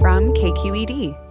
[0.00, 1.27] From KQED.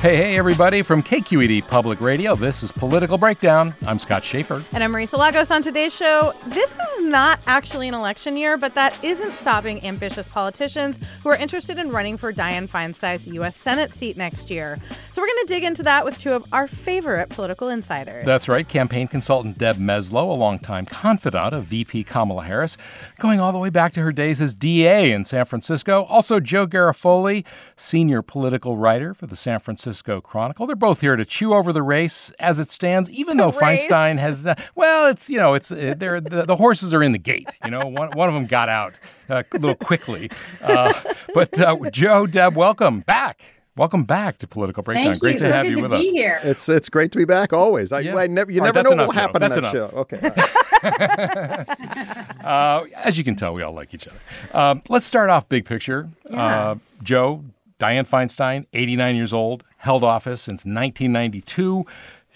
[0.00, 2.36] Hey, hey, everybody from KQED Public Radio.
[2.36, 3.74] This is Political Breakdown.
[3.84, 4.62] I'm Scott Shafer.
[4.70, 6.32] And I'm Marisa Lagos on today's show.
[6.46, 11.36] This is not actually an election year, but that isn't stopping ambitious politicians who are
[11.36, 13.56] interested in running for Dianne Feinstein's U.S.
[13.56, 14.78] Senate seat next year.
[15.10, 18.24] So we're going to dig into that with two of our favorite political insiders.
[18.24, 18.68] That's right.
[18.68, 22.76] Campaign consultant Deb Mesloh, a longtime confidant of VP Kamala Harris,
[23.18, 26.04] going all the way back to her days as DA in San Francisco.
[26.04, 30.66] Also, Joe Garofoli, senior political writer for the San Francisco Francisco Chronicle.
[30.66, 34.46] They're both here to chew over the race as it stands, even though Feinstein has,
[34.46, 37.48] uh, well, it's, you know, it's, uh, they're, the, the, horses are in the gate.
[37.64, 38.92] You know, one, one of them got out
[39.30, 40.30] uh, a little quickly.
[40.62, 40.92] Uh,
[41.32, 43.40] but uh, Joe, Deb, welcome back.
[43.78, 45.06] Welcome back to Political Breakdown.
[45.06, 45.38] Thank great you.
[45.38, 46.12] to so have good you to with be us.
[46.12, 46.40] Here.
[46.42, 47.92] It's it's great to be back always.
[47.92, 48.16] I, Yeah.
[48.16, 49.72] I never, you All right, never that's know what will happen on that enough.
[49.72, 49.86] show.
[49.94, 50.30] Okay.
[52.48, 54.16] Uh, as you can tell, we all like each other.
[54.54, 56.08] Um, let's start off big picture.
[56.30, 57.44] Uh, Joe,
[57.78, 61.84] Dianne Feinstein, 89 years old, held office since 1992.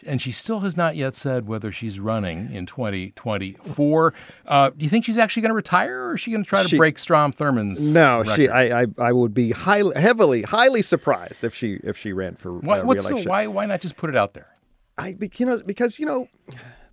[0.04, 4.14] And she still has not yet said whether she's running in 2024.
[4.46, 6.62] Uh, do you think she's actually going to retire, or is she going to try
[6.62, 8.48] to She- break Strom Thurmond's No, she.
[8.48, 12.52] I, I I would be highly, heavily, highly surprised if she if she ran for
[12.58, 13.30] Why, uh, what's the, reelection.
[13.30, 13.46] why?
[13.46, 14.48] Why not just put it out there?
[14.98, 16.26] I you know because you know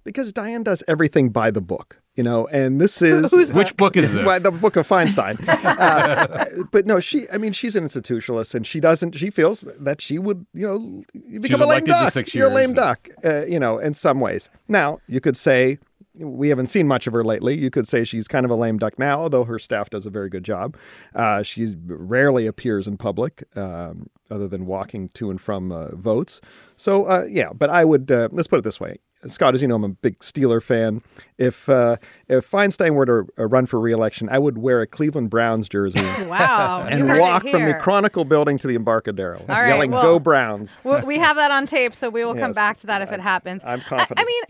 [0.04, 2.00] because Dianne does everything by the book.
[2.20, 4.26] You know, and this is Which book is this?
[4.26, 5.40] By the book of Feinstein.
[5.48, 7.24] uh, but no, she.
[7.32, 9.16] I mean, she's an institutionalist, and she doesn't.
[9.16, 12.12] She feels that she would, you know, you become a lame duck.
[12.12, 13.08] six You're a lame and- duck.
[13.24, 14.50] Uh, you know, in some ways.
[14.68, 15.80] Now, you could say
[16.20, 17.58] we haven't seen much of her lately.
[17.58, 20.10] You could say she's kind of a lame duck now, although her staff does a
[20.10, 20.76] very good job.
[21.16, 26.42] Uh, she rarely appears in public, um, other than walking to and from uh, votes.
[26.76, 28.98] So, uh, yeah, but I would uh, let's put it this way.
[29.28, 31.02] Scott, as you know, I'm a big Steeler fan.
[31.38, 31.98] If uh,
[32.28, 36.00] if Feinstein were to uh, run for reelection, I would wear a Cleveland Browns jersey
[36.28, 36.86] Wow.
[36.90, 37.74] and you heard it walk from the.
[37.74, 41.66] Chronicle building to the Embarcadero, right, yelling well- "Go Browns!" Well, we have that on
[41.66, 43.64] tape, so we will come back to that if it happens.
[43.66, 44.20] I'm confident.
[44.20, 44.44] I mean,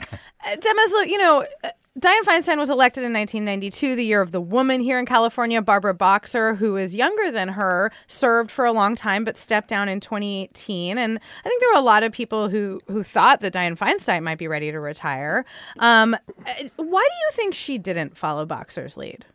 [0.45, 1.69] uh, Deb Mesloh, you know, uh,
[1.99, 5.61] Dianne Feinstein was elected in 1992, the year of the woman here in California.
[5.61, 9.89] Barbara Boxer, who is younger than her, served for a long time but stepped down
[9.89, 10.97] in 2018.
[10.97, 14.23] And I think there were a lot of people who who thought that Dianne Feinstein
[14.23, 15.43] might be ready to retire.
[15.79, 19.25] Um, uh, why do you think she didn't follow Boxer's lead?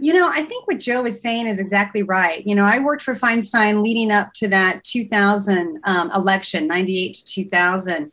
[0.00, 2.44] You know, I think what Joe is saying is exactly right.
[2.46, 7.24] You know, I worked for Feinstein leading up to that 2000 um, election, 98 to
[7.24, 8.12] 2000.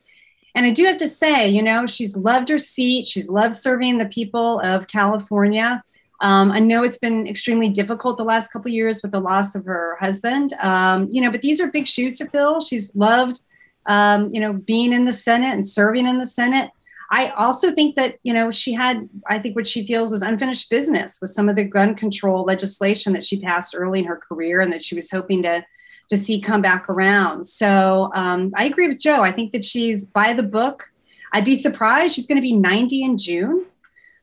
[0.56, 3.08] And I do have to say, you know, she's loved her seat.
[3.08, 5.84] She's loved serving the people of California.
[6.22, 9.66] Um, I know it's been extremely difficult the last couple years with the loss of
[9.66, 10.54] her husband.
[10.62, 12.62] Um, you know, but these are big shoes to fill.
[12.62, 13.42] She's loved,
[13.86, 16.72] um, you know, being in the Senate and serving in the Senate.
[17.12, 20.70] I also think that, you know, she had, I think what she feels was unfinished
[20.70, 24.62] business with some of the gun control legislation that she passed early in her career
[24.62, 25.64] and that she was hoping to
[26.10, 27.46] to see come back around.
[27.46, 29.22] So um, I agree with Joe.
[29.22, 30.92] I think that she's by the book.
[31.34, 32.16] I'd be surprised.
[32.16, 33.66] She's going to be 90 in June.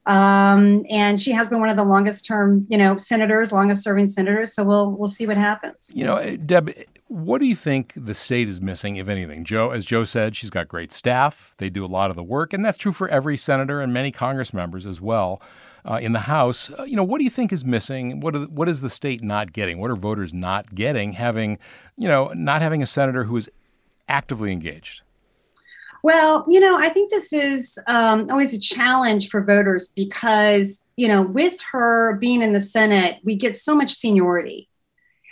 [0.06, 4.08] Um, and she has been one of the longest term, you know, senators, longest serving
[4.08, 4.52] senators.
[4.52, 5.90] So we'll we'll see what happens.
[5.94, 6.70] You know, Deb,
[7.06, 9.44] what do you think the state is missing, if anything?
[9.44, 11.54] Joe, as Joe said, she's got great staff.
[11.58, 14.10] They do a lot of the work, and that's true for every senator and many
[14.10, 15.40] Congress members as well.
[15.84, 18.20] Uh, in the House, uh, you know, what do you think is missing?
[18.20, 19.78] What what is the state not getting?
[19.78, 21.14] What are voters not getting?
[21.14, 21.58] Having,
[21.96, 23.50] you know, not having a senator who is
[24.08, 25.02] actively engaged.
[26.04, 31.06] Well, you know, I think this is um, always a challenge for voters because, you
[31.06, 34.68] know, with her being in the Senate, we get so much seniority.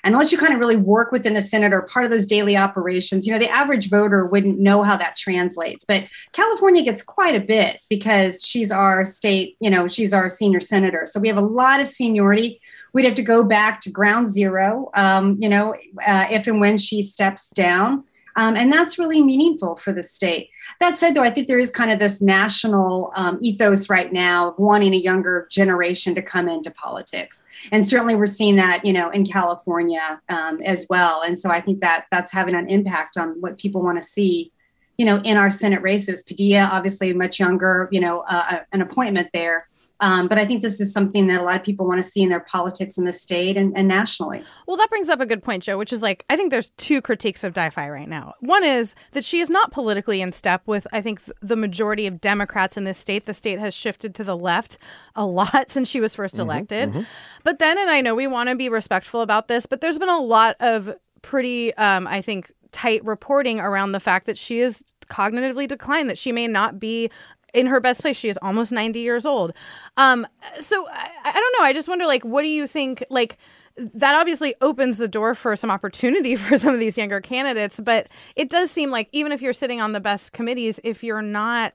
[0.04, 2.56] And unless you kind of really work within the Senate or part of those daily
[2.56, 5.84] operations, you know, the average voter wouldn't know how that translates.
[5.84, 10.60] But California gets quite a bit because she's our state, you know, she's our senior
[10.60, 11.04] senator.
[11.06, 12.60] So we have a lot of seniority.
[12.92, 15.74] We'd have to go back to ground zero, um, you know,
[16.06, 18.04] uh, if and when she steps down.
[18.36, 20.50] Um, and that's really meaningful for the state.
[20.80, 24.50] That said, though, I think there is kind of this national um, ethos right now
[24.50, 27.42] of wanting a younger generation to come into politics,
[27.72, 31.22] and certainly we're seeing that, you know, in California um, as well.
[31.22, 34.52] And so I think that that's having an impact on what people want to see,
[34.98, 36.22] you know, in our Senate races.
[36.22, 39.66] Padilla, obviously, much younger, you know, uh, an appointment there.
[40.00, 42.22] Um, but I think this is something that a lot of people want to see
[42.22, 44.42] in their politics in the state and, and, nationally.
[44.66, 47.02] Well, that brings up a good point, Joe, which is like, I think there's two
[47.02, 48.34] critiques of Di-Fi right now.
[48.40, 52.20] One is that she is not politically in step with, I think, the majority of
[52.20, 53.26] Democrats in this state.
[53.26, 54.78] The state has shifted to the left
[55.14, 56.88] a lot since she was 1st mm-hmm, elected.
[56.90, 57.02] Mm-hmm.
[57.44, 60.08] But then, and I know we want to be respectful about this, but there's been
[60.08, 64.84] a lot of pretty, um, I think, tight reporting around the fact that she is
[65.10, 67.10] cognitively declined, that she may not be
[67.54, 68.16] in her best place.
[68.16, 69.52] She is almost 90 years old.
[69.96, 70.26] Um,
[70.60, 71.64] so I, I don't know.
[71.64, 73.04] I just wonder, like, what do you think?
[73.10, 73.38] Like,
[73.76, 77.80] that obviously opens the door for some opportunity for some of these younger candidates.
[77.80, 81.22] But it does seem like even if you're sitting on the best committees, if you're
[81.22, 81.74] not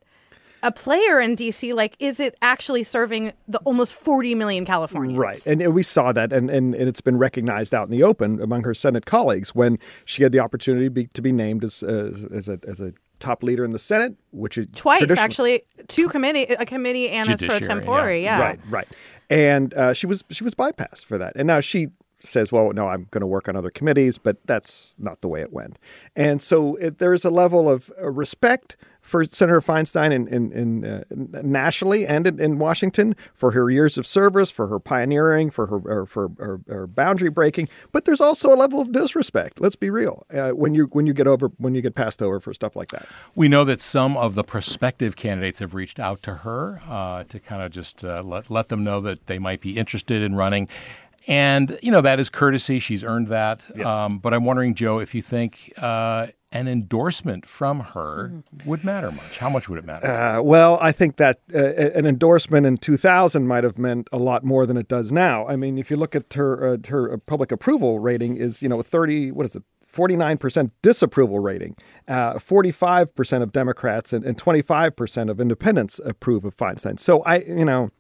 [0.64, 5.20] a player in DC, like, is it actually serving the almost 40 million Californians?
[5.20, 5.46] Right.
[5.46, 8.64] And, we saw that, and, and, and, it's been recognized out in the open among
[8.64, 12.26] her Senate colleagues when she had the opportunity to be, to be named as, as,
[12.26, 16.44] as, a, as a top leader in the Senate, which is twice actually, two committee,
[16.44, 18.12] a committee and as pro tempore.
[18.12, 18.38] Yeah.
[18.38, 18.40] yeah.
[18.40, 18.88] Right, right.
[19.30, 21.90] And uh, she was she was bypassed for that, and now she
[22.20, 25.42] says, "Well, no, I'm going to work on other committees," but that's not the way
[25.42, 25.80] it went.
[26.16, 30.84] And so it, there's a level of uh, respect for Senator Feinstein in, in, in
[30.84, 31.04] uh,
[31.44, 36.06] nationally and in, in, Washington for her years of service, for her pioneering, for her
[36.08, 37.70] for her, her, boundary breaking.
[37.92, 39.62] But there's also a level of disrespect.
[39.62, 40.26] Let's be real.
[40.34, 42.88] Uh, when you when you get over when you get passed over for stuff like
[42.88, 43.06] that.
[43.36, 47.40] We know that some of the prospective candidates have reached out to her uh, to
[47.40, 50.68] kind of just uh, let let them know that they might be interested in running.
[51.28, 52.78] And, you know, that is courtesy.
[52.80, 53.66] She's earned that.
[53.76, 53.88] Yes.
[53.88, 59.12] Um, but I'm wondering, Joe, if you think uh, an endorsement from her would matter
[59.12, 59.40] much.
[59.40, 60.08] How much would it matter?
[60.08, 64.46] Uh, well, I think that uh, an endorsement in 2000 might have meant a lot
[64.46, 65.46] more than it does now.
[65.48, 68.82] I mean, if you look at her uh, her public approval rating is you know
[68.82, 71.76] 30 what is it 49% disapproval rating.
[72.08, 77.00] Uh, 45% of Democrats and, and 25% of independents approve of Feinstein.
[77.00, 77.92] So I you know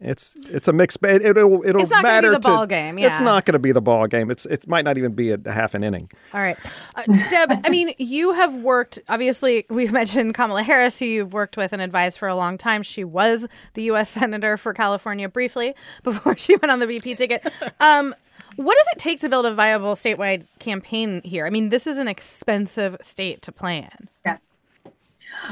[0.00, 1.22] it's it's a mixed bag.
[1.22, 2.98] It, will it'll it's not matter be the to, ball game.
[2.98, 3.06] Yeah.
[3.06, 4.30] It's not going to be the ball game.
[4.30, 6.08] It's it might not even be a, a half an inning.
[6.32, 6.56] All right,
[6.94, 7.60] uh, Deb.
[7.64, 8.98] I mean, you have worked.
[9.08, 12.82] Obviously, we've mentioned Kamala Harris, who you've worked with and advised for a long time.
[12.82, 14.10] She was the U.S.
[14.16, 17.46] senator for California briefly before she went on the VP ticket.
[17.80, 18.14] Um,
[18.56, 21.46] what does it take to build a viable statewide campaign here?
[21.46, 24.08] I mean, this is an expensive state to play in.
[24.24, 24.38] Yeah.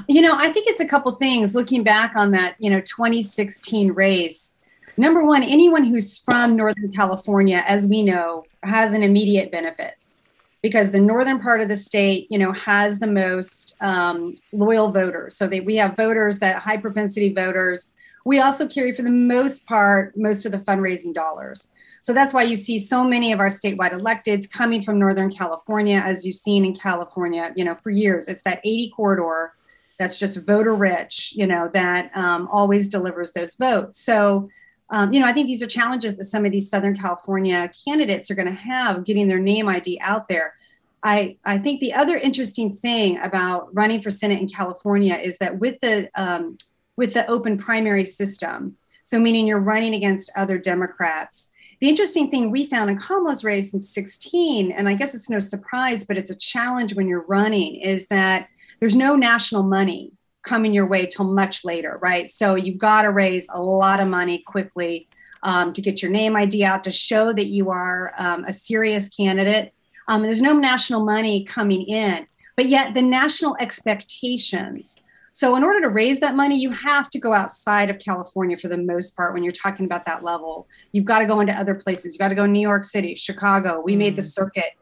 [0.08, 3.92] You know, I think it's a couple things looking back on that, you know, 2016
[3.92, 4.54] race.
[4.96, 9.94] Number one, anyone who's from Northern California, as we know, has an immediate benefit
[10.62, 15.36] because the northern part of the state, you know, has the most um, loyal voters.
[15.36, 17.90] So they, we have voters that high propensity voters.
[18.24, 21.68] We also carry, for the most part, most of the fundraising dollars.
[22.00, 26.00] So that's why you see so many of our statewide electeds coming from Northern California,
[26.02, 28.28] as you've seen in California, you know, for years.
[28.28, 29.52] It's that 80 corridor
[29.98, 34.00] that's just voter rich, you know, that um, always delivers those votes.
[34.00, 34.48] So,
[34.90, 38.30] um, you know, I think these are challenges that some of these Southern California candidates
[38.30, 40.54] are going to have getting their name ID out there.
[41.02, 45.58] I, I think the other interesting thing about running for Senate in California is that
[45.58, 46.56] with the um,
[46.96, 51.48] with the open primary system, so meaning you're running against other Democrats.
[51.80, 55.40] The interesting thing we found in Kamala's race in 16, and I guess it's no
[55.40, 58.48] surprise, but it's a challenge when you're running, is that
[58.80, 60.12] there's no national money
[60.44, 62.30] coming your way till much later, right?
[62.30, 65.08] So you've got to raise a lot of money quickly
[65.42, 69.08] um, to get your name ID out to show that you are um, a serious
[69.08, 69.72] candidate.
[70.08, 72.26] Um, there's no national money coming in,
[72.56, 75.00] but yet the national expectations.
[75.32, 78.68] So, in order to raise that money, you have to go outside of California for
[78.68, 80.68] the most part when you're talking about that level.
[80.92, 82.14] You've got to go into other places.
[82.14, 83.82] You've got to go New York City, Chicago.
[83.84, 83.98] We mm.
[83.98, 84.32] made the mm.
[84.32, 84.74] circuit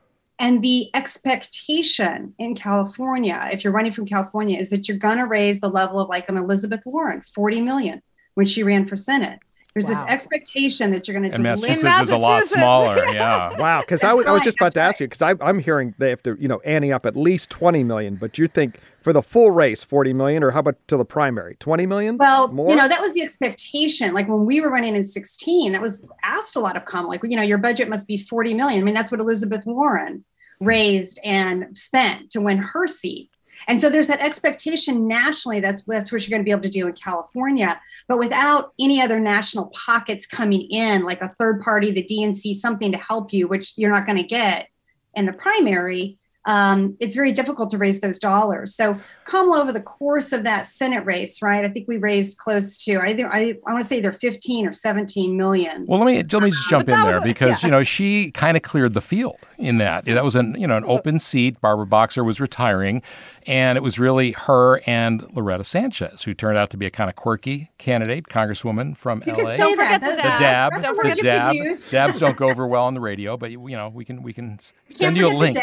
[0.43, 5.25] and the expectation in California, if you're running from California, is that you're going to
[5.25, 8.03] raise the level of like an Elizabeth Warren, 40 million
[8.35, 9.39] when she ran for Senate.
[9.73, 9.91] There's wow.
[9.91, 11.43] this expectation that you're going to do.
[11.43, 13.05] Massachusetts, Massachusetts is a lot smaller.
[13.13, 13.59] Yeah.
[13.59, 13.81] wow.
[13.83, 16.23] Because I, w- I was just about to ask you because I'm hearing they have
[16.25, 19.53] to you know ante up at least 20 million, but you think for the full
[19.53, 22.19] race 40 million, or how about to the primary 20 million?
[22.19, 22.69] Well, More?
[22.69, 24.13] you know that was the expectation.
[24.13, 27.07] Like when we were running in 16, that was asked a lot of common.
[27.07, 28.81] Like you know your budget must be 40 million.
[28.81, 30.25] I mean that's what Elizabeth Warren
[30.65, 33.31] raised and spent to win her seat.
[33.69, 36.69] And so there's that expectation nationally that's, that's what you're going to be able to
[36.69, 41.91] do in California, but without any other national pockets coming in, like a third party,
[41.91, 44.69] the DNC, something to help you, which you're not going to get
[45.15, 46.19] in the primary.
[46.45, 48.75] Um, it's very difficult to raise those dollars.
[48.75, 48.95] So
[49.25, 51.65] Kamala, over the course of that Senate race, right?
[51.65, 54.73] I think we raised close to either I, I want to say either 15 or
[54.73, 55.87] 17 million.
[55.87, 57.69] Well, let me let me just jump in there because yeah.
[57.69, 60.05] you know she kind of cleared the field in that.
[60.07, 61.61] That was an you know an open seat.
[61.61, 63.03] Barbara Boxer was retiring,
[63.47, 67.09] and it was really her and Loretta Sanchez who turned out to be a kind
[67.09, 69.57] of quirky candidate, Congresswoman from you LA.
[69.57, 70.39] Don't forget the dab.
[70.39, 70.83] The dab.
[70.83, 71.91] Don't forget the dab.
[71.91, 74.59] Dabs don't go over well on the radio, but you know we can we can
[74.95, 75.59] send you a link.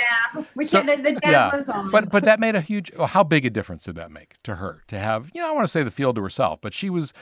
[0.69, 1.51] So, the, the yeah.
[1.51, 1.91] goes on.
[1.91, 2.91] But but that made a huge.
[2.97, 5.29] Well, how big a difference did that make to her to have?
[5.33, 7.13] You know, I want to say the field to herself, but she was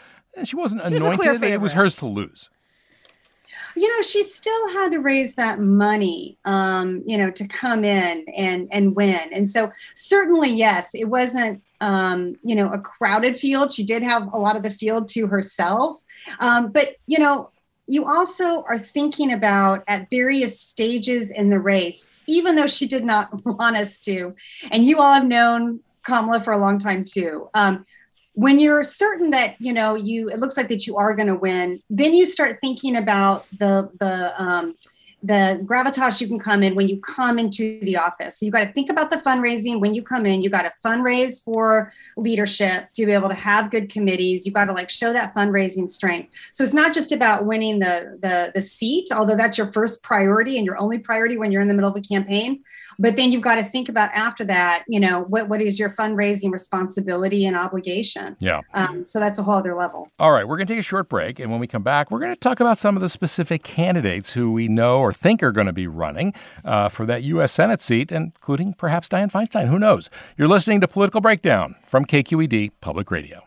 [0.44, 1.42] she wasn't she anointed.
[1.42, 2.50] Was it was hers to lose
[3.78, 8.26] you know she still had to raise that money um, you know to come in
[8.36, 13.72] and and win and so certainly yes it wasn't um, you know a crowded field
[13.72, 15.98] she did have a lot of the field to herself
[16.40, 17.50] um, but you know
[17.88, 23.04] you also are thinking about at various stages in the race even though she did
[23.04, 24.36] not want us to.
[24.72, 27.50] And you all have known kamala for a long time too.
[27.54, 27.86] Um,
[28.34, 31.34] when you're certain that you know you it looks like that you are going to
[31.34, 34.76] win then you start thinking about the the um,
[35.24, 38.38] the gravitas you can come in when you come into the office.
[38.40, 40.44] So you got to think about the fundraising when you come in.
[40.44, 44.46] You got to fundraise for leadership to be able to have good committees.
[44.46, 46.34] You got to like show that fundraising strength.
[46.52, 50.58] So it's not just about winning the the the seat, although that's your first priority
[50.58, 52.64] and your only priority when you're in the middle of a campaign.
[53.00, 55.90] But then you've got to think about after that, you know, what what is your
[55.92, 58.36] fundraising responsibility and obligation?
[58.40, 58.62] Yeah.
[58.74, 60.10] Um, so that's a whole other level.
[60.20, 62.20] All right, we're going to take a short break, and when we come back, we're
[62.20, 65.52] going to talk about some of the specific candidates who we know or think are
[65.52, 66.34] going to be running
[66.66, 67.52] uh, for that U.S.
[67.52, 69.68] Senate seat, including perhaps Dianne Feinstein.
[69.68, 70.10] Who knows?
[70.38, 73.47] You're listening to Political Breakdown from KQED Public Radio.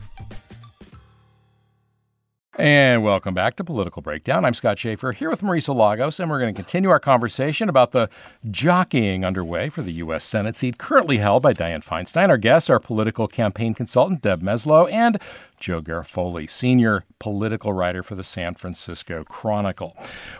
[2.57, 4.43] And welcome back to Political Breakdown.
[4.43, 7.93] I'm Scott Shafer here with Marisa Lagos, and we're going to continue our conversation about
[7.93, 8.09] the
[8.49, 10.25] jockeying underway for the U.S.
[10.25, 12.27] Senate seat currently held by Dianne Feinstein.
[12.27, 15.17] Our guests are political campaign consultant Deb Mesloh and
[15.61, 19.95] Joe Garofoli, senior political writer for the San Francisco Chronicle.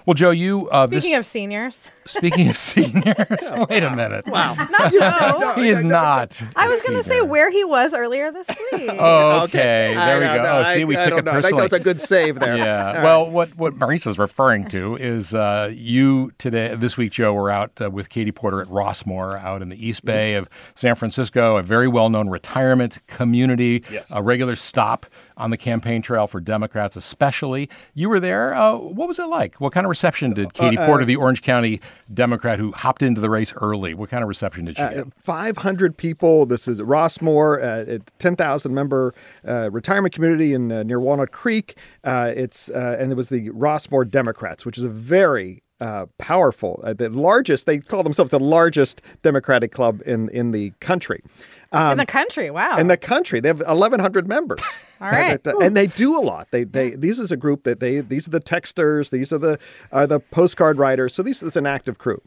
[0.08, 1.92] Well, Joe, you uh, speaking this, of seniors.
[2.06, 3.06] Speaking of seniors,
[3.70, 4.26] wait a minute.
[4.28, 5.54] Wow, not Joe.
[5.56, 6.42] he is not.
[6.56, 8.90] I was going to say where he was earlier this week.
[9.00, 10.64] oh, okay, there we go.
[10.66, 11.38] Oh, see, we I, took I it personally.
[11.38, 12.58] I think that was a good save there.
[12.58, 13.04] yeah.
[13.04, 17.32] well, what what Marisa's referring to is uh, you today this week, Joe.
[17.32, 20.96] We're out uh, with Katie Porter at Rossmoor, out in the East Bay of San
[20.96, 24.12] Francisco, a very well known retirement community, yes.
[24.12, 25.06] a regular stop
[25.38, 27.70] on the campaign trail for Democrats, especially.
[27.94, 28.54] You were there.
[28.54, 29.60] Uh, what was it like?
[29.60, 31.80] What kind of reception did Katie uh, Porter, the Orange County
[32.14, 35.14] Democrat who hopped into the race early, what kind of reception did she uh, get?
[35.18, 36.46] 500 people.
[36.46, 39.14] This is Rossmoor, uh, 10,000 member
[39.48, 41.78] uh, retirement community in near Walnut Creek.
[42.04, 47.10] it's and it was the Rossmoor Democrats, which is a very uh, powerful, uh, the
[47.10, 47.66] largest.
[47.66, 51.24] They call themselves the largest Democratic club in in the country.
[51.72, 52.78] Um, in the country, wow.
[52.78, 54.62] In the country, they have 1,100 members.
[55.02, 56.52] All right, and, and, they do a lot.
[56.52, 59.58] They they these is a group that they these are the texters, these are the
[59.92, 61.16] are the postcard writers.
[61.16, 62.22] So these is an active crew.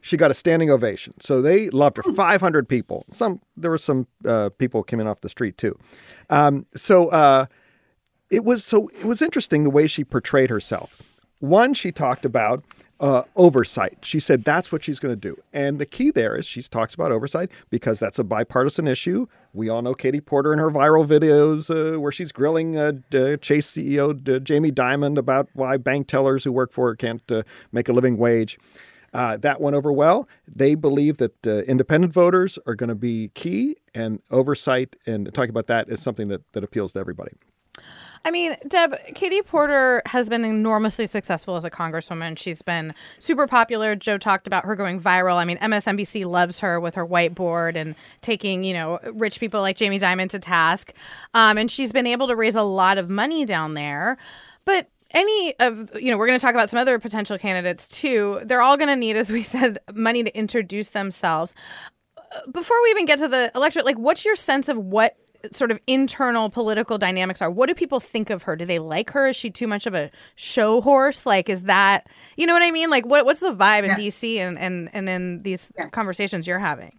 [0.00, 1.14] she got a standing ovation.
[1.18, 2.04] So they loved her.
[2.04, 3.04] 500 people.
[3.10, 5.76] Some there were some uh, people coming off the street too.
[6.30, 7.46] Um, so uh,
[8.30, 11.02] it was so it was interesting the way she portrayed herself.
[11.40, 12.62] One, she talked about
[13.04, 13.98] uh, oversight.
[14.00, 15.36] She said that's what she's going to do.
[15.52, 19.26] And the key there is she talks about oversight because that's a bipartisan issue.
[19.52, 23.70] We all know Katie Porter and her viral videos uh, where she's grilling uh, Chase
[23.70, 27.42] CEO Jamie Dimon about why bank tellers who work for her can't uh,
[27.72, 28.58] make a living wage.
[29.12, 30.26] Uh, that went over well.
[30.48, 35.50] They believe that uh, independent voters are going to be key, and oversight and talking
[35.50, 37.32] about that is something that, that appeals to everybody.
[38.26, 42.38] I mean, Deb, Katie Porter has been enormously successful as a congresswoman.
[42.38, 43.94] She's been super popular.
[43.94, 45.36] Joe talked about her going viral.
[45.36, 49.76] I mean, MSNBC loves her with her whiteboard and taking, you know, rich people like
[49.76, 50.94] Jamie Dimon to task.
[51.34, 54.16] Um, and she's been able to raise a lot of money down there.
[54.64, 58.40] But any of you know we're going to talk about some other potential candidates too
[58.46, 61.54] they're all going to need as we said money to introduce themselves
[62.50, 65.16] before we even get to the electorate like what's your sense of what
[65.52, 69.10] sort of internal political dynamics are what do people think of her do they like
[69.10, 72.62] her is she too much of a show horse like is that you know what
[72.62, 73.96] i mean like what, what's the vibe in yeah.
[73.96, 75.88] dc and, and and in these yeah.
[75.88, 76.98] conversations you're having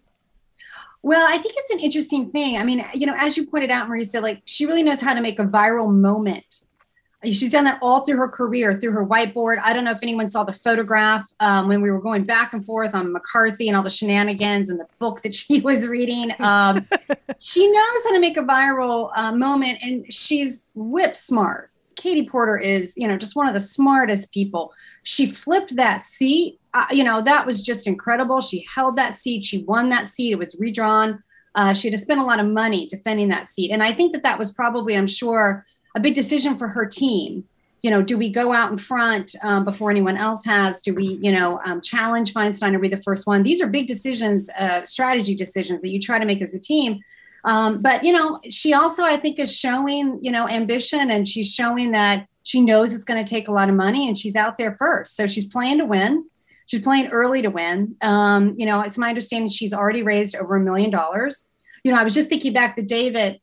[1.05, 2.57] well, I think it's an interesting thing.
[2.57, 5.21] I mean, you know, as you pointed out, Marisa, like she really knows how to
[5.21, 6.64] make a viral moment
[7.25, 9.57] She's done that all through her career, through her whiteboard.
[9.63, 12.65] I don't know if anyone saw the photograph um, when we were going back and
[12.65, 16.31] forth on McCarthy and all the shenanigans and the book that she was reading.
[16.39, 16.85] Um,
[17.39, 21.71] she knows how to make a viral uh, moment, and she's whip smart.
[21.95, 24.73] Katie Porter is, you know, just one of the smartest people.
[25.03, 26.59] She flipped that seat.
[26.73, 28.41] Uh, you know, that was just incredible.
[28.41, 29.45] She held that seat.
[29.45, 30.31] She won that seat.
[30.31, 31.21] It was redrawn.
[31.55, 33.71] Uh, she had to spend a lot of money defending that seat.
[33.71, 37.45] And I think that that was probably, I'm sure, a big decision for her team.
[37.81, 40.81] You know, do we go out in front um, before anyone else has?
[40.81, 43.43] Do we, you know, um, challenge Feinstein or be the first one?
[43.43, 46.99] These are big decisions, uh, strategy decisions that you try to make as a team.
[47.43, 51.53] Um, but you know, she also, I think, is showing, you know, ambition, and she's
[51.53, 54.57] showing that she knows it's going to take a lot of money, and she's out
[54.57, 55.15] there first.
[55.15, 56.25] So she's playing to win.
[56.65, 57.95] She's playing early to win.
[58.01, 61.45] Um, you know, it's my understanding she's already raised over a million dollars.
[61.83, 63.37] You know, I was just thinking back the day that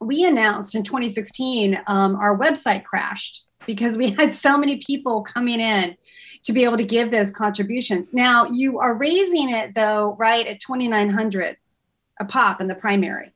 [0.00, 5.60] we announced in 2016 um, our website crashed because we had so many people coming
[5.60, 5.96] in
[6.44, 8.14] to be able to give those contributions.
[8.14, 11.56] Now you are raising it though, right at 2,900
[12.20, 13.32] a pop in the primary.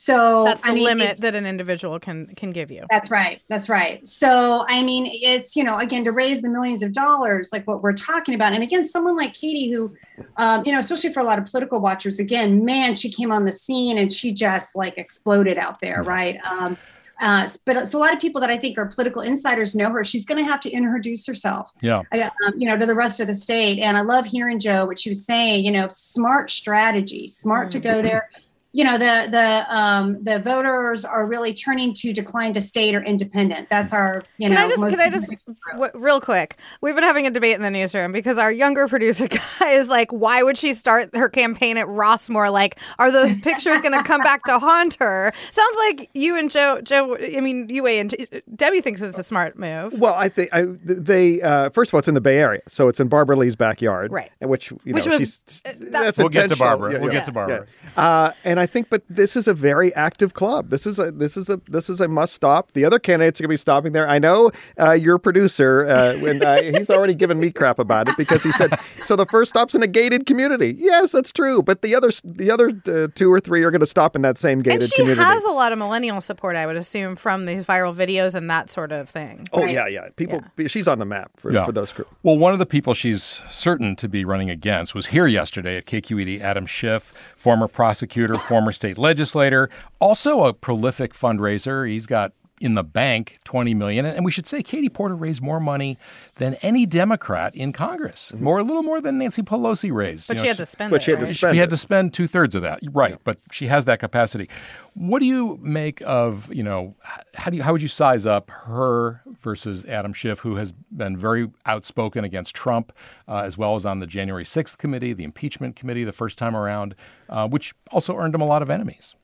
[0.00, 2.86] So that's the I mean, limit that an individual can can give you.
[2.88, 3.42] That's right.
[3.48, 4.08] That's right.
[4.08, 7.82] So I mean, it's you know again to raise the millions of dollars like what
[7.82, 9.94] we're talking about, and again, someone like Katie, who,
[10.38, 13.44] um, you know, especially for a lot of political watchers, again, man, she came on
[13.44, 16.38] the scene and she just like exploded out there, right?
[16.46, 16.78] Um,
[17.20, 20.02] uh, but so a lot of people that I think are political insiders know her.
[20.02, 23.26] She's going to have to introduce herself, yeah, um, you know, to the rest of
[23.26, 23.78] the state.
[23.78, 25.66] And I love hearing Joe what she was saying.
[25.66, 27.80] You know, smart strategy, smart mm-hmm.
[27.80, 28.30] to go there
[28.72, 33.02] you know the the um, the voters are really turning to decline to state or
[33.02, 33.68] independent.
[33.68, 34.64] That's our you can know.
[34.64, 35.32] I just can I just
[35.72, 36.56] w- real quick?
[36.80, 39.26] We've been having a debate in the newsroom because our younger producer
[39.58, 42.52] guy is like, why would she start her campaign at Rossmoor?
[42.52, 45.32] Like, are those pictures going to come back to haunt her?
[45.50, 46.80] Sounds like you and Joe.
[46.80, 48.14] Joe, I mean, you and
[48.54, 49.98] Debbie thinks it's a smart move.
[49.98, 52.86] Well, I think I, they uh, first of all, it's in the Bay Area, so
[52.86, 54.30] it's in Barbara Lee's backyard, right?
[54.40, 56.92] Which you which know, was uh, that's we'll get to Barbara.
[56.92, 57.66] Yeah, we'll yeah, get to Barbara.
[57.96, 58.02] Yeah.
[58.02, 60.68] Uh, and I think, but this is a very active club.
[60.68, 62.72] This is a this is a this is a must stop.
[62.72, 64.08] The other candidates are going to be stopping there.
[64.08, 68.16] I know uh, your producer, uh, when uh, he's already given me crap about it
[68.16, 68.70] because he said
[69.04, 69.16] so.
[69.16, 70.74] The first stop's in a gated community.
[70.78, 71.62] Yes, that's true.
[71.62, 74.38] But the other the other uh, two or three are going to stop in that
[74.38, 75.22] same gated and she community.
[75.22, 78.70] has a lot of millennial support, I would assume, from these viral videos and that
[78.70, 79.48] sort of thing.
[79.52, 79.74] Oh right?
[79.74, 80.08] yeah, yeah.
[80.16, 80.68] People, yeah.
[80.68, 81.64] she's on the map for, yeah.
[81.64, 82.06] for those crew.
[82.22, 85.86] Well, one of the people she's certain to be running against was here yesterday at
[85.86, 86.40] KQED.
[86.40, 91.88] Adam Schiff, former prosecutor, former state legislator, also a prolific fundraiser.
[91.88, 95.58] He's got in the bank 20 million and we should say Katie Porter raised more
[95.58, 95.96] money
[96.36, 98.30] than any Democrat in Congress.
[98.34, 98.44] Mm-hmm.
[98.44, 100.28] More a little more than Nancy Pelosi raised.
[100.28, 101.26] But you she know, had to spend But it, she had right?
[101.26, 102.80] to spend She had to spend two thirds of that.
[102.92, 103.12] Right.
[103.12, 103.16] Yeah.
[103.24, 104.48] But she has that capacity.
[104.92, 106.96] What do you make of, you know,
[107.34, 111.16] how do you, how would you size up her versus Adam Schiff, who has been
[111.16, 112.92] very outspoken against Trump,
[113.26, 116.54] uh, as well as on the January 6th committee, the impeachment committee the first time
[116.54, 116.94] around,
[117.30, 119.14] uh, which also earned him a lot of enemies.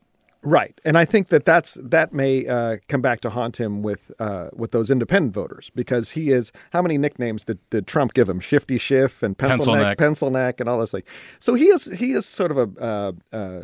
[0.43, 4.13] Right, and I think that that's that may uh, come back to haunt him with
[4.21, 6.53] uh, with those independent voters because he is.
[6.71, 8.39] How many nicknames did, did Trump give him?
[8.41, 9.99] Shifty Schiff and Pencil, Pencil neck, neck.
[9.99, 11.03] Pencil Neck, and all this thing.
[11.41, 12.83] So he is he is sort of a.
[12.83, 13.63] Uh, uh,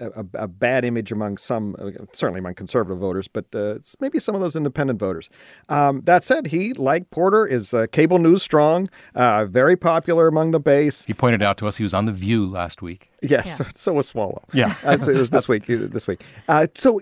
[0.00, 1.76] a, a, bad image among some,
[2.12, 5.28] certainly among conservative voters, but uh, maybe some of those independent voters.
[5.68, 10.50] Um, that said, he, like Porter, is uh, cable news strong, uh, very popular among
[10.50, 11.04] the base.
[11.04, 13.10] He pointed out to us he was on The View last week.
[13.22, 13.68] Yes, yeah.
[13.74, 14.44] so was Swalwell.
[14.52, 14.74] Yeah.
[14.86, 15.66] Uh, so it was this week.
[15.66, 16.22] This week.
[16.48, 17.00] Uh, so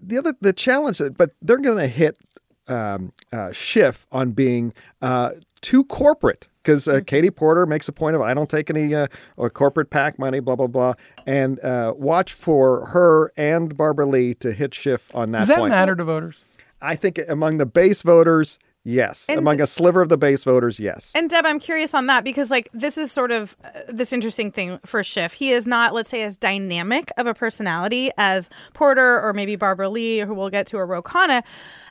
[0.00, 2.18] the other, the challenge, but they're going to hit
[2.66, 3.12] um,
[3.52, 4.72] Schiff on being
[5.60, 7.04] too corporate because uh, mm-hmm.
[7.04, 10.40] Katie Porter makes a point of I don't take any uh, or corporate PAC money,
[10.40, 10.94] blah blah blah,
[11.26, 15.40] and uh, watch for her and Barbara Lee to hit Schiff on that.
[15.40, 15.70] Does that point.
[15.70, 16.40] matter to voters?
[16.80, 20.78] I think among the base voters, Yes, and among a sliver of the base voters,
[20.78, 21.10] yes.
[21.14, 24.52] And Deb, I'm curious on that because like this is sort of uh, this interesting
[24.52, 25.32] thing for Schiff.
[25.32, 29.88] He is not, let's say, as dynamic of a personality as Porter or maybe Barbara
[29.88, 31.42] Lee, who we'll get to, or Ro Khanna,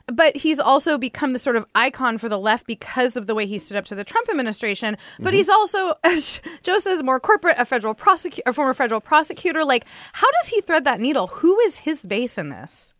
[0.06, 3.44] but he's also become the sort of icon for the left because of the way
[3.44, 4.96] he stood up to the Trump administration.
[5.18, 5.36] But mm-hmm.
[5.36, 9.64] he's also, as Joe says, more corporate, a federal prosecutor, a former federal prosecutor.
[9.64, 11.26] Like, how does he thread that needle?
[11.26, 12.93] Who is his base in this?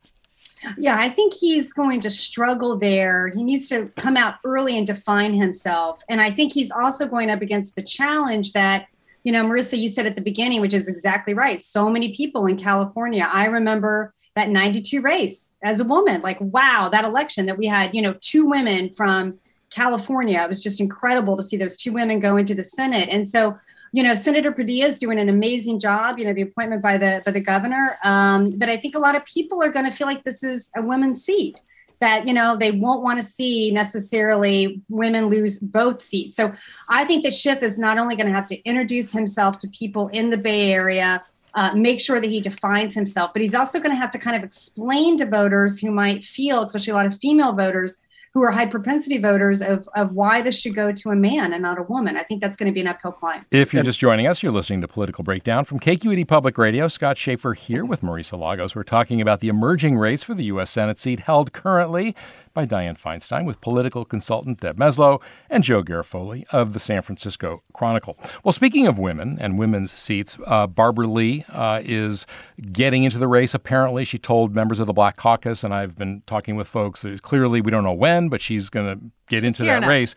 [0.79, 3.29] Yeah, I think he's going to struggle there.
[3.29, 6.03] He needs to come out early and define himself.
[6.09, 8.87] And I think he's also going up against the challenge that,
[9.23, 11.63] you know, Marisa, you said at the beginning, which is exactly right.
[11.63, 13.29] So many people in California.
[13.31, 16.21] I remember that 92 race as a woman.
[16.23, 19.39] Like, wow, that election that we had, you know, two women from
[19.71, 20.41] California.
[20.43, 23.09] It was just incredible to see those two women go into the Senate.
[23.11, 23.57] And so
[23.95, 26.19] you know, Senator Padilla is doing an amazing job.
[26.19, 27.97] You know, the appointment by the by the governor.
[28.03, 30.69] Um, but I think a lot of people are going to feel like this is
[30.77, 31.63] a women's seat.
[32.01, 36.37] That you know they won't want to see necessarily women lose both seats.
[36.37, 36.53] So
[36.89, 40.09] I think that Schiff is not only going to have to introduce himself to people
[40.09, 41.23] in the Bay Area,
[41.55, 44.37] uh, make sure that he defines himself, but he's also going to have to kind
[44.37, 47.99] of explain to voters who might feel, especially a lot of female voters,
[48.35, 51.63] who are high propensity voters of, of why this should go to a man and
[51.63, 52.17] not a woman.
[52.17, 53.47] I think that's going to be an uphill climb.
[53.53, 56.89] If you're just joining us, you're listening to Political Breakdown from KQED Public Radio.
[56.89, 58.75] Scott Shafer here with Marisa Lagos.
[58.75, 60.71] We're talking about the emerging race for the U.S.
[60.71, 62.17] Senate seat held currently
[62.55, 67.63] by Dianne Feinstein with political consultant Deb Mesloh and Joe Garofoli of the San Francisco
[67.73, 68.17] Chronicle.
[68.43, 72.27] Well, speaking of women and women's seats, uh, Barbara Lee uh, is
[72.73, 73.55] getting into the race.
[73.55, 77.61] Apparently, she told members of the Black Caucus, and I've been talking with folks, clearly
[77.61, 80.15] we don't know when but she's going to get into that race.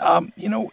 [0.00, 0.72] Um, you know,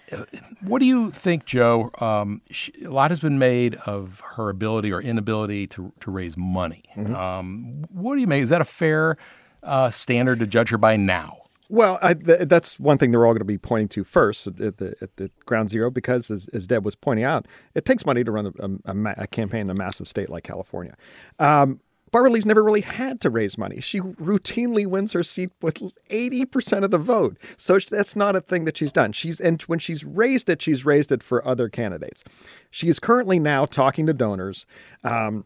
[0.62, 1.92] what do you think, Joe?
[2.00, 6.36] Um, she, a lot has been made of her ability or inability to, to raise
[6.36, 6.84] money.
[6.96, 7.16] Mm-hmm.
[7.16, 8.44] Um, what do you make?
[8.44, 9.18] Is that a fair
[9.64, 11.38] uh, standard to judge her by now?
[11.70, 14.78] Well, I, th- that's one thing they're all going to be pointing to first at
[14.78, 18.24] the, at the ground zero because, as, as, Deb was pointing out, it takes money
[18.24, 20.96] to run a, a, a campaign in a massive state like California.
[21.40, 21.80] Um,
[22.14, 23.82] Barbara Lee's never really had to raise money.
[23.82, 27.40] She routinely wins her seat with 80% of the vote.
[27.58, 29.14] So that's not a thing that she's done.
[29.14, 32.24] She's and when she's raised it, she's raised it for other candidates.
[32.70, 34.68] She is currently now talking to donors.
[35.04, 35.46] Um,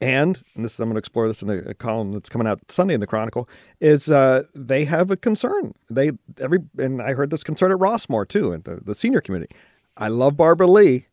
[0.00, 2.60] and, and this is I'm going to explore this in the column that's coming out
[2.70, 3.48] Sunday in the Chronicle.
[3.80, 5.74] Is uh, they have a concern.
[5.88, 9.48] They every and I heard this concern at Rossmoor too, and the, the senior committee.
[9.96, 11.06] I love Barbara Lee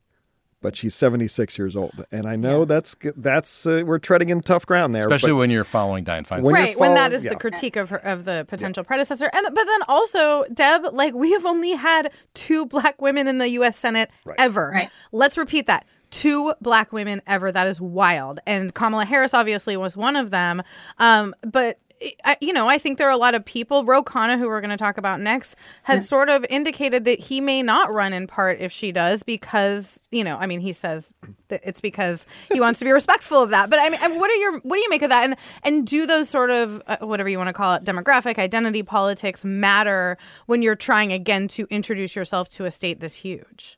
[0.63, 2.65] but she's 76 years old, and I know yeah.
[2.65, 5.01] that's that's uh, we're treading in tough ground there.
[5.01, 6.79] Especially when you're following Dianne Feinstein, when right?
[6.79, 7.31] when that is yeah.
[7.31, 8.87] the critique of her of the potential yeah.
[8.87, 13.37] predecessor, and but then also Deb, like we have only had two black women in
[13.37, 13.77] the U.S.
[13.77, 14.35] Senate right.
[14.39, 14.71] ever.
[14.73, 14.89] Right.
[15.11, 17.51] Let's repeat that two black women ever.
[17.51, 18.39] That is wild.
[18.45, 20.61] And Kamala Harris obviously was one of them.
[20.99, 21.79] Um, but
[22.25, 23.85] I, you know, I think there are a lot of people.
[23.85, 26.05] Ro Khanna, who we're going to talk about next, has yeah.
[26.05, 30.23] sort of indicated that he may not run in part if she does because, you
[30.23, 31.13] know, I mean, he says
[31.47, 33.69] that it's because he wants to be respectful of that.
[33.69, 35.23] But I mean, what are your what do you make of that?
[35.23, 38.83] And and do those sort of uh, whatever you want to call it, demographic identity
[38.83, 43.77] politics matter when you're trying again to introduce yourself to a state this huge?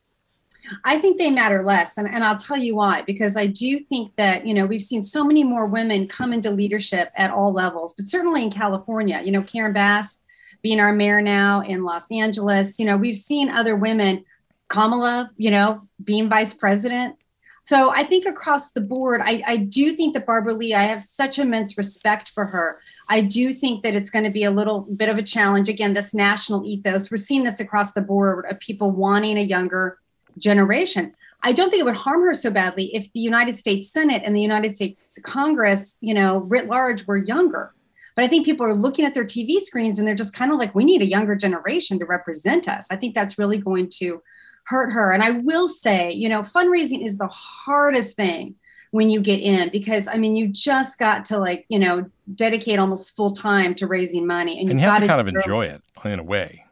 [0.84, 1.98] I think they matter less.
[1.98, 5.02] And, and I'll tell you why, because I do think that, you know, we've seen
[5.02, 9.32] so many more women come into leadership at all levels, but certainly in California, you
[9.32, 10.18] know, Karen Bass
[10.62, 14.24] being our mayor now in Los Angeles, you know, we've seen other women,
[14.68, 17.16] Kamala, you know, being vice president.
[17.64, 21.02] So I think across the board, I, I do think that Barbara Lee, I have
[21.02, 22.80] such immense respect for her.
[23.08, 25.68] I do think that it's going to be a little bit of a challenge.
[25.68, 29.98] Again, this national ethos, we're seeing this across the board of people wanting a younger,
[30.38, 31.14] generation.
[31.42, 34.36] I don't think it would harm her so badly if the United States Senate and
[34.36, 37.72] the United States Congress, you know, writ large were younger.
[38.14, 40.58] But I think people are looking at their TV screens and they're just kind of
[40.58, 42.86] like, we need a younger generation to represent us.
[42.90, 44.22] I think that's really going to
[44.64, 45.12] hurt her.
[45.12, 48.54] And I will say, you know, fundraising is the hardest thing
[48.90, 52.78] when you get in because I mean, you just got to like, you know, dedicate
[52.78, 55.82] almost full time to raising money, and, and you have to kind of enjoy it
[56.04, 56.65] in a way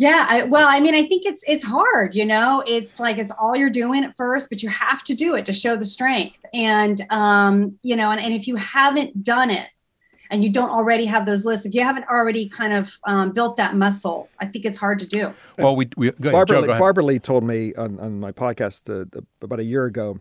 [0.00, 2.14] Yeah, I, well, I mean, I think it's it's hard.
[2.14, 5.34] You know, it's like it's all you're doing at first, but you have to do
[5.34, 6.42] it to show the strength.
[6.54, 9.68] And um, you know, and, and if you haven't done it,
[10.30, 13.58] and you don't already have those lists, if you haven't already kind of um, built
[13.58, 15.34] that muscle, I think it's hard to do.
[15.58, 16.80] Well, we, we go ahead, Barbara, Joe, Lee, go ahead.
[16.80, 20.18] Barbara Lee told me on, on my podcast uh, about a year ago.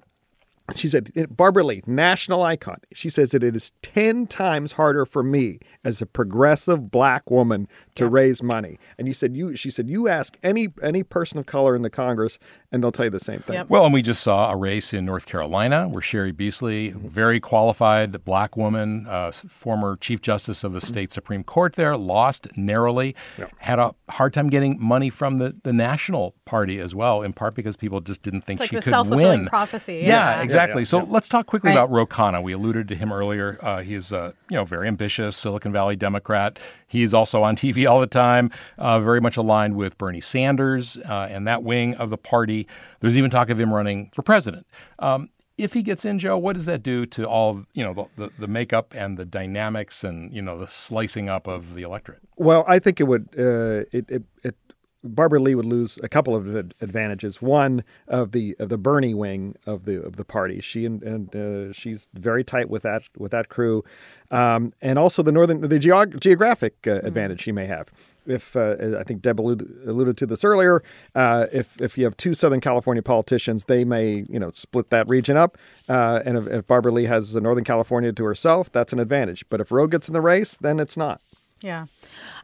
[0.75, 2.77] She said, Barbara Lee, national icon.
[2.93, 7.67] She says that it is 10 times harder for me as a progressive black woman
[7.95, 8.77] to raise money.
[8.97, 11.89] And you said you she said you ask any any person of color in the
[11.89, 12.39] Congress
[12.71, 13.65] and they'll tell you the same thing.
[13.67, 18.23] Well, and we just saw a race in North Carolina where Cheri Beasley, very qualified
[18.23, 23.15] black woman, uh, former Chief Justice of the state Supreme Court there, lost narrowly,
[23.57, 27.55] had a hard time getting money from the, the national party as well, in part
[27.55, 29.47] because people just didn't think It's like she the could win.
[29.47, 30.41] prophecy, Yeah, yeah.
[30.41, 30.58] exactly.
[30.67, 31.05] Yeah, so yeah.
[31.07, 31.77] let's talk quickly Right.
[31.77, 32.43] about Ro Khanna.
[32.43, 33.57] We alluded to him earlier.
[33.61, 36.59] Uh, he's a you know very ambitious Silicon Valley Democrat.
[36.87, 41.27] He's also on TV all the time, uh, very much aligned with Bernie Sanders uh,
[41.31, 42.67] and that wing of the party.
[42.99, 44.67] There's even talk of him running for president.
[44.99, 47.93] Um, if he gets in, Joe, what does that do to all of, you know
[48.15, 51.81] the, the, the makeup and the dynamics and you know the slicing up of the
[51.83, 52.21] electorate?
[52.37, 53.27] Well, I think it would.
[53.37, 54.55] Uh, it, it, it
[55.03, 57.41] Barbara Lee would lose a couple of advantages.
[57.41, 60.59] One of the of the Bernie wing of the of the party.
[60.59, 63.83] She and, and uh, she's very tight with that with that crew,
[64.29, 67.91] um, and also the northern the geog- geographic uh, advantage she may have.
[68.25, 70.83] If uh, I think Deb alluded, alluded to this earlier,
[71.15, 75.07] uh, if if you have two Southern California politicians, they may you know split that
[75.07, 75.57] region up.
[75.87, 79.45] Uh, and if, if Barbara Lee has Northern California to herself, that's an advantage.
[79.49, 81.21] But if Ro gets in the race, then it's not.
[81.61, 81.87] Yeah.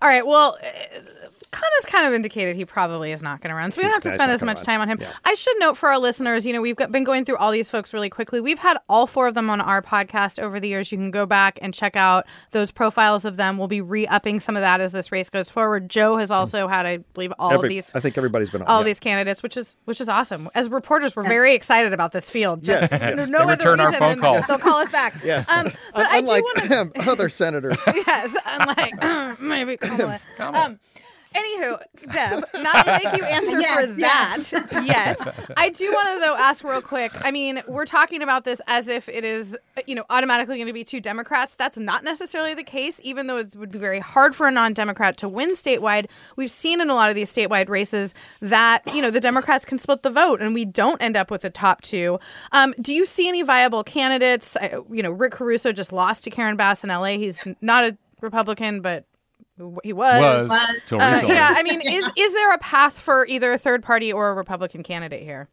[0.02, 0.26] All right.
[0.26, 0.58] Well,
[1.56, 4.04] Khanna's kind of indicated he probably is not going to run, so we don't have
[4.04, 4.65] to spend as much run.
[4.65, 4.98] time on him.
[5.02, 5.12] Yeah.
[5.24, 7.70] I should note for our listeners, you know, we've got, been going through all these
[7.70, 8.41] folks really quickly.
[8.41, 10.91] We've had all four of them on our podcast over the years.
[10.91, 13.58] You can go back and check out those profiles of them.
[13.58, 15.89] We'll be re-upping some of that as this race goes forward.
[15.89, 17.96] Joe has also had, I believe, all Every- of these.
[17.96, 18.68] I think everybody's been on.
[18.68, 18.86] all yeah.
[18.86, 20.50] these candidates, which is which is awesome.
[20.54, 22.63] As reporters, we're very excited about this field.
[22.63, 23.15] Just Yes.
[23.15, 24.48] no They other return our reason phone than calls.
[24.48, 25.13] They'll call us back.
[25.24, 25.50] Yes.
[25.50, 27.78] Um, but I do Unlike want to other senators.
[27.88, 30.20] yes, unlike maybe Kamala.
[30.39, 30.80] Um,
[31.36, 31.80] anywho,
[32.12, 36.36] Deb, not to make you answer Yes, for that yet, I do want to though
[36.36, 37.12] ask real quick.
[37.24, 40.74] I mean, we're talking about this as if it is, you know, automatically going to
[40.74, 41.56] be two Democrats.
[41.56, 43.00] That's not necessarily the case.
[43.04, 46.82] Even though it would be very hard for a non-Democrat to win statewide, we've seen
[46.82, 50.10] in a lot of these statewide races that you know the Democrats can split the
[50.12, 52.19] vote, and we don't end up with the top two.
[52.52, 54.56] Um, do you see any viable candidates?
[54.58, 57.17] I, you know, Rick Caruso just lost to Karen Bass in L.A.
[57.17, 59.06] He's not a Republican, but
[59.84, 60.50] he was.
[60.50, 64.12] Was Uh, yeah, I mean, is is there a path for either a third party
[64.12, 65.50] or a Republican candidate here?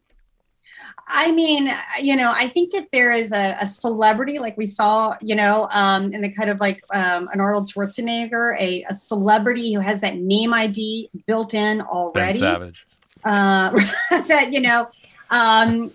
[1.08, 1.68] I mean,
[2.00, 5.68] you know, I think if there is a, a celebrity like we saw, you know,
[5.70, 10.00] um, in the kind of like um, an Arnold Schwarzenegger, a, a celebrity who has
[10.00, 12.86] that name ID built in already, Ben already, Savage.
[13.24, 13.70] uh,
[14.26, 14.88] that you know,
[15.30, 15.92] um,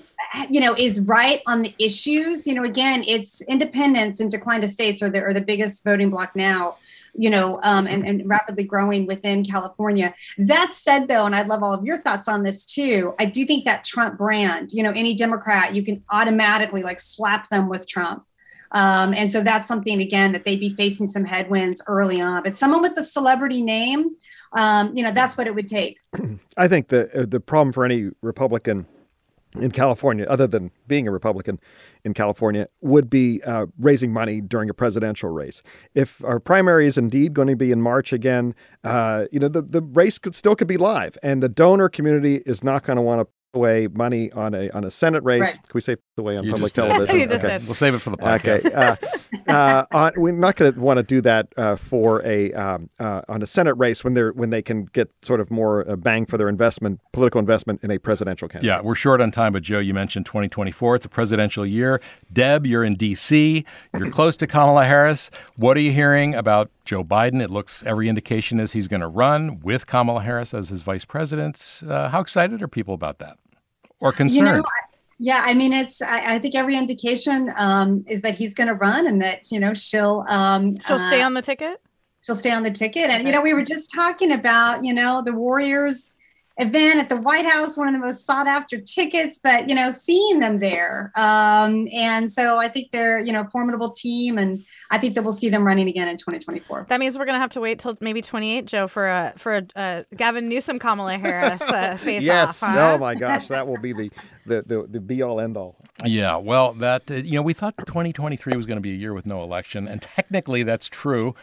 [0.50, 2.48] you know, is right on the issues.
[2.48, 6.10] You know, again, it's independents and decline to states are the are the biggest voting
[6.10, 6.78] bloc now.
[7.18, 10.14] You know, um, and, and rapidly growing within California.
[10.38, 13.16] That said, though, and I'd love all of your thoughts on this too.
[13.20, 17.50] I do think that Trump brand, you know, any Democrat, you can automatically like slap
[17.50, 18.24] them with Trump.
[18.72, 22.44] Um, and so that's something again that they'd be facing some headwinds early on.
[22.44, 24.10] But someone with a celebrity name,
[24.54, 25.98] um, you know, that's what it would take.
[26.58, 28.86] I think the uh, the problem for any Republican
[29.62, 31.60] in California, other than being a Republican
[32.04, 35.62] in California, would be uh, raising money during a presidential race.
[35.94, 39.62] If our primary is indeed going to be in March again, uh, you know the
[39.62, 43.02] the race could still could be live, and the donor community is not going to
[43.02, 45.42] want to put away money on a on a Senate race.
[45.42, 45.54] Right.
[45.54, 47.20] Can we say put way on You public just television?
[47.20, 47.58] You just Okay.
[47.60, 47.68] did.
[47.68, 48.66] We'll save it for the podcast.
[48.66, 48.76] Okay.
[49.48, 52.90] Uh, uh, on, we're not going to want to do that uh, for a um,
[53.00, 55.96] uh, on a Senate race when they're when they can get sort of more uh,
[55.96, 58.68] bang for their investment, political investment in a presidential candidate.
[58.68, 60.96] Yeah, we're short on time, but Joe, you mentioned 2024.
[60.96, 62.02] It's a presidential year.
[62.34, 63.64] Deb, you're in D.C.
[63.98, 65.30] You're close to Kamala Harris.
[65.56, 67.42] What are you hearing about Joe Biden?
[67.42, 71.06] It looks every indication is he's going to run with Kamala Harris as his vice
[71.06, 71.82] president.
[71.88, 73.38] Uh, how excited are people about that,
[74.00, 74.48] or concerned?
[74.48, 74.87] You know, I-
[75.20, 76.02] yeah, I mean, it's.
[76.02, 79.60] I, I think every indication um, is that he's going to run, and that you
[79.60, 81.82] know she'll um, She'll uh, stay on the ticket.
[82.22, 83.10] she'll stay on the ticket.
[83.10, 86.12] And you know, we were just talking about you know the Warriors
[86.60, 89.92] event at the White House, one of the most sought after tickets, but you know,
[89.92, 91.12] seeing them there.
[91.16, 95.24] Um, and so I think they're, you know, a formidable team and I think that
[95.24, 96.88] we'll see them running again in 2024.
[96.90, 99.58] That means we're going to have to wait till maybe 28, Joe, for a for
[99.58, 102.64] a, uh, Gavin Newsom Kamala Harris uh, face yes.
[102.64, 102.70] off.
[102.70, 102.94] Huh?
[102.94, 104.12] Oh my gosh, that will be the
[104.46, 105.76] the the, the be all end all.
[106.06, 109.14] Yeah, well, that uh, you know, we thought 2023 was going to be a year
[109.14, 111.36] with no election, and technically that's true.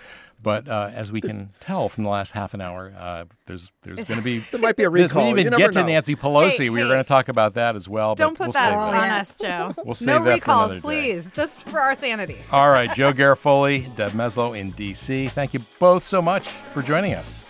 [0.44, 4.04] But uh, as we can tell from the last half an hour, uh, there's there's
[4.04, 5.24] going to be there might be a this- recall.
[5.24, 5.84] We didn't even never get to.
[5.86, 6.58] Nancy Pelosi.
[6.58, 8.14] Hey, we were going to talk about that as well.
[8.14, 9.20] Don't but put we'll that on that.
[9.22, 9.74] us, Joe.
[9.84, 10.80] We'll save no that for recalls, another day.
[10.80, 12.36] please, just for our sanity.
[12.52, 15.28] All right, Joe Garofoli, Deb Mesloh in D.C.
[15.28, 17.42] Thank you both so much for joining us.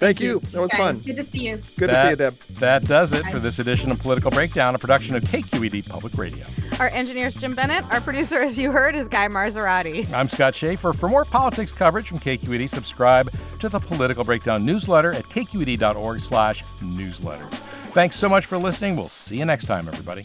[0.00, 0.40] Thank you.
[0.52, 0.98] That was Guys, fun.
[1.00, 1.60] Good to see you.
[1.76, 2.34] Good to see you, Deb.
[2.54, 6.46] That does it for this edition of Political Breakdown, a production of KQED Public Radio.
[6.78, 7.84] Our engineer is Jim Bennett.
[7.92, 10.10] Our producer, as you heard, is Guy Marzorati.
[10.10, 10.94] I'm Scott Shafer.
[10.94, 16.64] For more politics coverage from KQED, subscribe to the Political Breakdown newsletter at kqed.org slash
[16.80, 17.52] newsletters.
[17.92, 18.96] Thanks so much for listening.
[18.96, 20.24] We'll see you next time, everybody.